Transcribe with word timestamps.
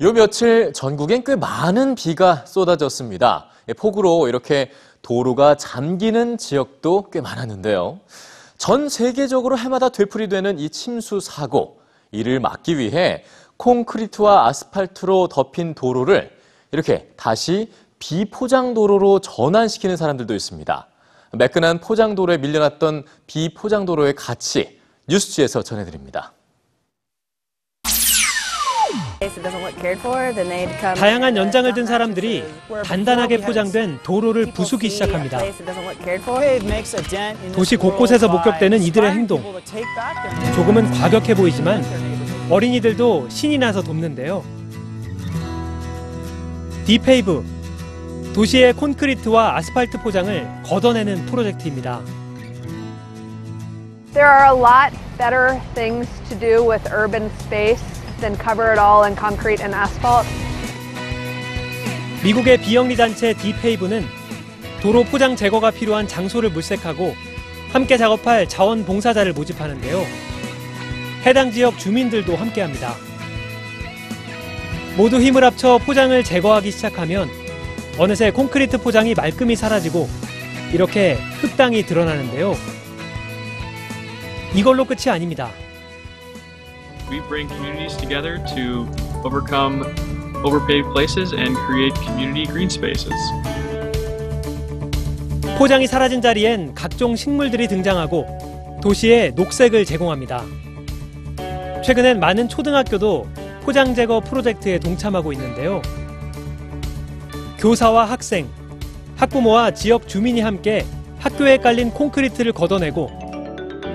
요 0.00 0.12
며칠 0.12 0.72
전국엔 0.72 1.22
꽤 1.22 1.36
많은 1.36 1.94
비가 1.94 2.44
쏟아졌습니다. 2.46 3.46
예, 3.68 3.72
폭우로 3.74 4.26
이렇게 4.26 4.72
도로가 5.02 5.56
잠기는 5.56 6.36
지역도 6.36 7.10
꽤 7.12 7.20
많았는데요. 7.20 8.00
전 8.58 8.88
세계적으로 8.88 9.56
해마다 9.56 9.90
되풀이되는 9.90 10.58
이 10.58 10.68
침수 10.70 11.20
사고, 11.20 11.80
이를 12.10 12.40
막기 12.40 12.76
위해 12.76 13.22
콘크리트와 13.56 14.48
아스팔트로 14.48 15.28
덮인 15.28 15.74
도로를 15.74 16.36
이렇게 16.72 17.12
다시 17.16 17.70
비포장 18.00 18.74
도로로 18.74 19.20
전환시키는 19.20 19.96
사람들도 19.96 20.34
있습니다. 20.34 20.88
매끈한 21.34 21.78
포장 21.78 22.16
도로에 22.16 22.38
밀려났던 22.38 23.04
비포장 23.28 23.84
도로의 23.84 24.16
가치 24.16 24.80
뉴스G에서 25.06 25.62
전해드립니다. 25.62 26.32
다양한 30.96 31.36
연장을 31.36 31.72
든 31.74 31.86
사람들이 31.86 32.44
단단하게 32.84 33.38
포장된 33.38 34.00
도로를 34.02 34.46
부수기 34.52 34.90
시작합니다. 34.90 35.38
도시 37.52 37.76
곳곳에서 37.76 38.28
목격되는 38.28 38.82
이들의 38.82 39.10
행동. 39.10 39.42
조금은 40.54 40.90
과격해 40.92 41.34
보이지만 41.34 41.84
어린이들도 42.50 43.28
신이 43.28 43.58
나서 43.58 43.82
돕는데요. 43.82 44.44
Depave. 46.86 47.44
도시의 48.34 48.72
콘크리트와 48.74 49.56
아스팔트 49.56 50.02
포장을 50.02 50.46
걷어내는 50.64 51.26
프로젝트입니다. 51.26 52.00
There 54.12 54.28
are 54.28 54.44
a 54.44 54.52
lot 54.52 54.92
better 55.16 55.60
things 55.74 56.08
to 56.28 56.38
do 56.38 56.68
with 56.68 56.84
urban 56.92 57.30
space 57.40 57.82
than 58.24 58.38
cover 58.38 58.72
it 58.72 58.80
all 58.80 59.04
in 59.04 59.14
concrete 59.14 59.60
and 59.62 59.74
asphalt. 59.76 60.26
미국의 62.24 62.58
비영리 62.58 62.96
단체 62.96 63.34
디페이브는 63.34 64.06
도로 64.80 65.04
포장 65.04 65.36
제거가 65.36 65.70
필요한 65.70 66.08
장소를 66.08 66.50
물색하고 66.50 67.14
함께 67.70 67.98
작업할 67.98 68.48
자원봉사자를 68.48 69.34
모집하는데요. 69.34 70.06
해당 71.26 71.50
지역 71.50 71.78
주민들도 71.78 72.34
함께합니다. 72.34 72.94
모두 74.96 75.20
힘을 75.20 75.44
합쳐 75.44 75.78
포장을 75.78 76.22
제거하기 76.22 76.70
시작하면 76.70 77.28
어느새 77.98 78.30
콘크리트 78.30 78.78
포장이 78.78 79.14
말끔히 79.14 79.56
사라지고 79.56 80.08
이렇게 80.72 81.18
흙땅이 81.40 81.84
드러나는데요. 81.84 82.56
이걸로 84.54 84.84
끝이 84.84 85.10
아닙니다. 85.10 85.50
We 87.10 87.20
bring 87.28 87.48
communities 87.48 87.96
together 87.96 88.38
to 88.54 88.88
overcome 89.24 89.84
overpaved 90.44 90.92
places 90.92 91.32
and 91.32 91.56
create 91.66 91.94
community 92.02 92.46
green 92.46 92.68
spaces. 92.68 93.14
포장이 95.58 95.86
사라진 95.86 96.20
자리엔 96.20 96.74
각종 96.74 97.14
식물들이 97.14 97.68
등장하고 97.68 98.78
도시에 98.82 99.32
녹색을 99.36 99.84
제공합니다. 99.84 100.42
최근엔 101.84 102.18
많은 102.20 102.48
초등학교도 102.48 103.28
포장 103.62 103.94
제거 103.94 104.20
프로젝트에 104.20 104.78
동참하고 104.78 105.32
있는데요. 105.32 105.80
교사와 107.58 108.04
학생, 108.04 108.48
학부모와 109.16 109.70
지역 109.70 110.08
주민이 110.08 110.40
함께 110.40 110.84
학교에 111.18 111.58
깔린 111.58 111.90
콘크리트를 111.90 112.52
걷어내고 112.52 113.10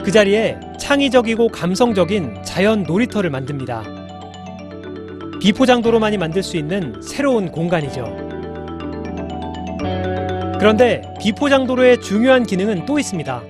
그 0.04 0.12
자리에 0.12 0.58
창의적이고 0.80 1.50
감성적인 1.50 2.42
자연 2.60 2.84
놀이터를 2.84 3.30
만듭니다. 3.30 3.84
비포장도로만이 5.40 6.18
만들 6.18 6.44
수 6.44 6.58
있는 6.58 7.02
새로운 7.02 7.54
공간이죠. 7.54 8.04
그런데 10.60 11.02
비포장도로의 11.22 12.02
중요한 12.02 12.44
기능은 12.44 12.86
또 12.86 13.00
있습니다. 13.00 13.42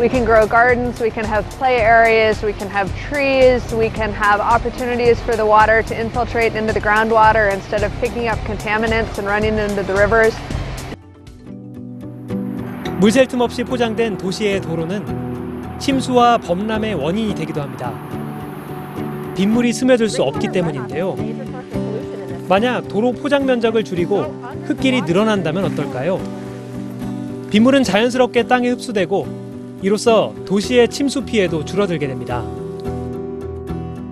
We 0.00 0.08
can 0.08 0.24
grow 0.24 0.48
gardens, 0.48 1.00
we 1.00 1.12
can 1.12 1.24
have 1.24 1.48
play 1.58 1.78
areas, 1.78 2.44
we 2.44 2.52
can 2.52 2.68
have 2.68 2.92
trees, 3.08 3.62
we 3.72 3.88
can 3.88 4.10
have 4.10 4.42
opportunities 4.42 5.22
for 5.22 5.36
the 5.36 5.46
water 5.46 5.80
to 5.80 5.94
infiltrate 5.94 6.58
into 6.58 6.72
the 6.72 6.82
groundwater 6.82 7.54
instead 7.54 7.86
of 7.86 7.94
picking 8.00 8.26
up 8.26 8.40
contaminants 8.48 9.16
and 9.16 9.28
running 9.28 9.54
into 9.54 9.86
the 9.86 9.94
rivers. 9.94 10.34
물샐 12.98 13.28
틈 13.28 13.40
없이 13.40 13.62
포장된 13.62 14.18
도시의 14.18 14.60
도로는 14.60 15.30
침수와 15.80 16.38
범람의 16.38 16.94
원인이 16.94 17.34
되기도 17.34 17.60
합니다. 17.60 17.92
빗물이 19.34 19.72
스며들 19.72 20.08
수 20.08 20.22
없기 20.22 20.52
때문인데요. 20.52 21.16
만약 22.48 22.86
도로 22.88 23.12
포장 23.12 23.46
면적을 23.46 23.84
줄이고 23.84 24.22
흙길이 24.64 25.02
늘어난다면 25.02 25.64
어떨까요? 25.64 26.20
빗물은 27.50 27.82
자연스럽게 27.82 28.44
땅에 28.44 28.68
흡수되고 28.68 29.26
이로써 29.82 30.34
도시의 30.44 30.88
침수 30.88 31.24
피해도 31.24 31.64
줄어들게 31.64 32.06
됩니다. 32.06 32.44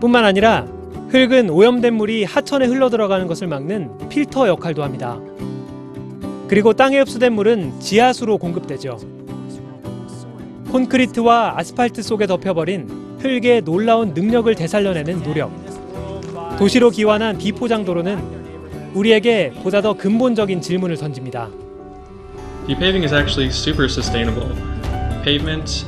뿐만 0.00 0.24
아니라 0.24 0.66
흙은 1.10 1.50
오염된 1.50 1.94
물이 1.94 2.24
하천에 2.24 2.66
흘러 2.66 2.88
들어가는 2.90 3.26
것을 3.26 3.46
막는 3.46 4.08
필터 4.08 4.48
역할도 4.48 4.82
합니다. 4.82 5.18
그리고 6.48 6.72
땅에 6.72 6.98
흡수된 6.98 7.32
물은 7.34 7.80
지하수로 7.80 8.38
공급되죠. 8.38 9.17
콘크리트와 10.70 11.54
아스팔트 11.56 12.02
속에 12.02 12.26
덮여버린 12.26 13.16
흙의 13.20 13.62
놀라운 13.62 14.14
능력을 14.14 14.54
되살려내는 14.54 15.22
노력. 15.22 15.50
도시로 16.58 16.90
기환한 16.90 17.38
비포장 17.38 17.84
도로는 17.84 18.18
우리에게 18.94 19.52
보다 19.62 19.80
더 19.80 19.94
근본적인 19.94 20.60
질문을 20.60 20.96
던집니다. 20.96 21.48
Depaving 22.66 23.04
is 23.04 23.14
actually 23.14 23.48
super 23.48 23.84
sustainable. 23.86 24.48
Pavement 25.24 25.86